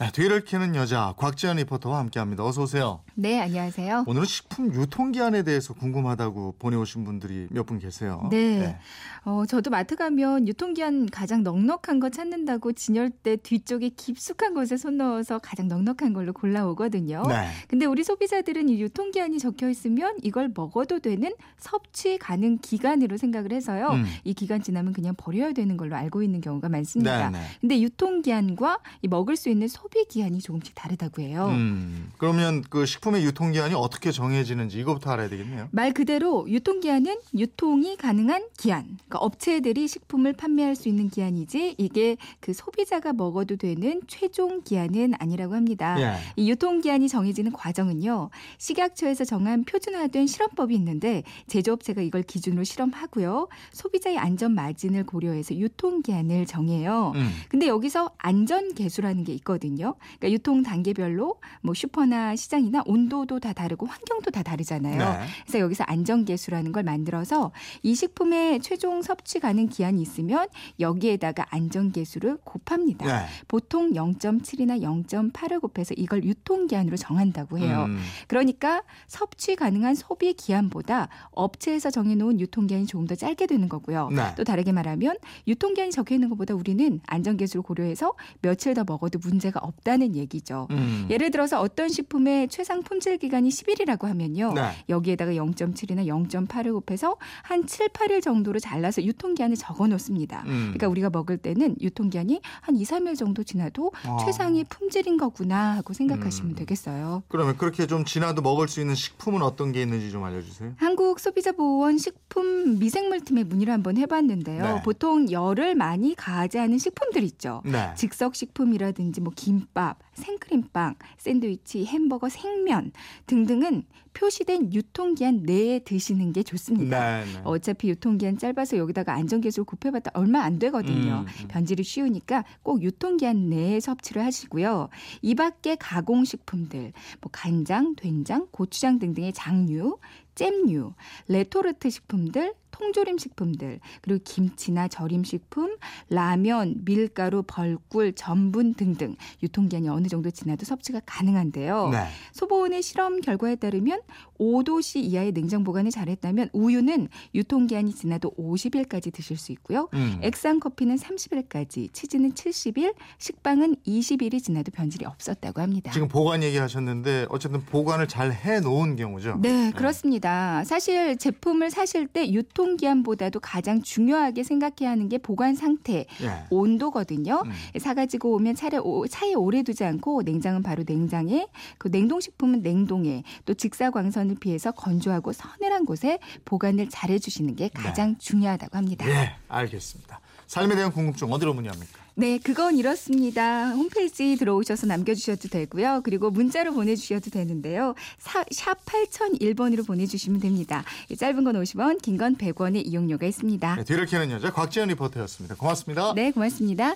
[0.00, 2.44] 네, 뒤를 캐는 여자 곽지연 리포터와 함께합니다.
[2.44, 3.02] 어서 오세요.
[3.14, 4.02] 네, 안녕하세요.
[4.08, 8.26] 오늘은 식품 유통기한에 대해서 궁금하다고 보내오신 분들이 몇 분 계세요.
[8.32, 8.76] 네.
[9.24, 15.38] 어, 저도 마트 가면 유통기한 가장 넉넉한 거 찾는다고 진열대 뒤쪽에 깊숙한 곳에 손 넣어서
[15.38, 17.22] 가장 넉넉한 걸로 골라오거든요.
[17.28, 17.48] 네.
[17.68, 23.90] 근데 우리 소비자들은 이 유통기한이 적혀 있으면 이걸 먹어도 되는 섭취 가능 기간으로 생각을 해서요.
[23.90, 24.04] 음.
[24.24, 27.30] 이 기간 지나면 그냥 버려야 되는 걸로 알고 있는 경우가 많습니다.
[27.30, 27.44] 네, 네.
[27.60, 31.48] 근데 유통기한과 이 먹을 수 있는 소비 기한이 조금씩 다르다고 해요.
[31.50, 35.68] 음, 그러면 그 식품의 유통 기한이 어떻게 정해지는지 이것부터 알아야 되겠네요.
[35.70, 38.84] 말 그대로 유통 기한은 유통이 가능한 기한.
[38.84, 45.54] 그러니까 업체들이 식품을 판매할 수 있는 기한이지 이게 그 소비자가 먹어도 되는 최종 기한은 아니라고
[45.54, 45.96] 합니다.
[46.00, 46.18] 예.
[46.36, 48.30] 이 유통 기한이 정해지는 과정은요.
[48.58, 53.48] 식약처에서 정한 표준화된 실험법이 있는데 제조업체가 이걸 기준으로 실험하고요.
[53.72, 57.12] 소비자의 안전 마진을 고려해서 유통 기한을 정해요.
[57.14, 57.30] 음.
[57.48, 59.73] 근데 여기서 안전 개수라는 게 있거든요.
[59.80, 64.98] 그러니까 유통 단계별로 뭐 슈퍼나 시장이나 온도도 다 다르고 환경도 다 다르잖아요.
[64.98, 65.26] 네.
[65.42, 70.48] 그래서 여기서 안전 개수라는 걸 만들어서 이 식품의 최종 섭취 가능 기한이 있으면
[70.80, 73.06] 여기에다가 안전 개수를 곱합니다.
[73.06, 73.26] 네.
[73.48, 77.86] 보통 0.7이나 0.8을 곱해서 이걸 유통 기한으로 정한다고 해요.
[77.88, 77.98] 음.
[78.28, 84.10] 그러니까 섭취 가능한 소비 기한보다 업체에서 정해놓은 유통 기한이 조금 더 짧게 되는 거고요.
[84.10, 84.34] 네.
[84.36, 89.18] 또 다르게 말하면 유통 기한이 적혀 있는 것보다 우리는 안전 개수를 고려해서 며칠 더 먹어도
[89.18, 90.68] 문제가 없다는 얘기죠.
[90.70, 91.06] 음.
[91.10, 94.52] 예를 들어서 어떤 식품의 최상 품질 기간이 10일이라고 하면요.
[94.54, 94.70] 네.
[94.88, 100.42] 여기에다가 0.7이나 0.8을 곱해서 한 7, 8일 정도로 잘라서 유통기한을 적어 놓습니다.
[100.46, 100.72] 음.
[100.74, 104.18] 그러니까 우리가 먹을 때는 유통기한이 한 2, 3일 정도 지나도 아.
[104.24, 106.54] 최상의 품질인 거구나 하고 생각하시면 음.
[106.56, 107.22] 되겠어요.
[107.28, 110.72] 그러면 그렇게 좀 지나도 먹을 수 있는 식품은 어떤 게 있는지 좀 알려주세요.
[110.76, 114.62] 한국 소비자보호원 식품 미생물팀에 문의를 한번 해봤는데요.
[114.76, 114.82] 네.
[114.82, 117.62] 보통 열을 많이 가하지 않은 식품들 있죠.
[117.64, 117.92] 네.
[117.96, 122.92] 즉석식품이라든지 뭐 김 밥, 생크림빵, 샌드위치, 햄버거, 생면
[123.26, 123.84] 등등은
[124.14, 127.24] 표시된 유통기한 내에 드시는 게 좋습니다.
[127.24, 127.40] 네, 네.
[127.44, 131.24] 어차피 유통기한 짧아서 여기다가 안전계수를 곱해봤다 얼마 안 되거든요.
[131.26, 131.48] 음, 음.
[131.48, 134.88] 변질이 쉬우니까 꼭 유통기한 내에 섭취를 하시고요.
[135.20, 139.98] 이 밖에 가공식품들, 뭐 간장, 된장, 고추장 등등의 장류,
[140.34, 140.92] 잼류,
[141.28, 145.76] 레토르트 식품들, 통조림 식품들, 그리고 김치나 절임 식품,
[146.10, 149.14] 라면, 밀가루, 벌꿀, 전분 등등
[149.44, 151.90] 유통기한이 어느 정도 지나도 섭취가 가능한데요.
[151.90, 152.06] 네.
[152.32, 154.00] 소보원의 실험 결과에 따르면
[154.40, 159.88] 5도씨 이하의 냉장 보관을 잘했다면 우유는 유통기한이 지나도 50일까지 드실 수 있고요.
[159.94, 160.18] 음.
[160.22, 165.92] 액상 커피는 30일까지, 치즈는 70일, 식빵은 20일이 지나도 변질이 없었다고 합니다.
[165.92, 169.38] 지금 보관 얘기하셨는데 어쨌든 보관을 잘 해놓은 경우죠.
[169.40, 170.64] 네, 그렇습니다.
[170.64, 176.44] 사실 제품을 사실 때 유통 기한보다도 가장 중요하게 생각해야 하는 게 보관 상태, 예.
[176.50, 177.42] 온도거든요.
[177.44, 177.78] 음.
[177.78, 181.46] 사가지고 오면 차례, 오- 차에 오래 두지 않고 냉장은 바로 냉장에,
[181.78, 188.76] 그 냉동식품은 냉동에, 또 직사광선을 피해서 건조하고 서늘한 곳에 보관을 잘 해주시는 게 가장 중요하다고
[188.76, 189.06] 합니다.
[189.08, 190.20] 예, 알겠습니다.
[190.46, 192.04] 삶에 대한 궁금증 어디로 문의합니까?
[192.16, 193.70] 네, 그건 이렇습니다.
[193.70, 196.02] 홈페이지 들어오셔서 남겨주셔도 되고요.
[196.04, 197.94] 그리고 문자로 보내주셔도 되는데요.
[198.18, 200.84] 사, 샵 8001번으로 보내주시면 됩니다.
[201.08, 203.74] 이 짧은 건 50원, 긴 건 100원의 이용료가 있습니다.
[203.76, 205.56] 네, 뒤를 캐는 여자 곽지연 리포터였습니다.
[205.56, 206.12] 고맙습니다.
[206.14, 206.94] 네, 고맙습니다.